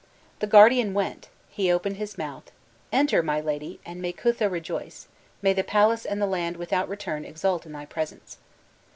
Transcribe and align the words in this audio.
'"The 0.39 0.47
guardian 0.47 0.95
went, 0.95 1.29
he 1.47 1.71
opened 1.71 1.97
his 1.97 2.17
mouth: 2.17 2.51
'Enter, 2.91 3.21
my 3.21 3.39
lady, 3.39 3.79
and 3.85 4.01
may 4.01 4.11
Kutha 4.11 4.49
rejoice 4.49 5.07
may 5.43 5.53
the 5.53 5.63
palace 5.63 6.05
and 6.05 6.19
the 6.19 6.25
land 6.25 6.57
without 6.57 6.89
return 6.89 7.23
exult 7.23 7.67
in 7.67 7.71
thy 7.71 7.85
presence! 7.85 8.39